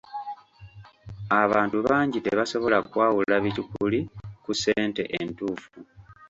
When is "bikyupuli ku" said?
3.43-4.51